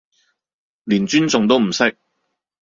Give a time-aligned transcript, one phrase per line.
[0.85, 1.95] 連尊重都唔識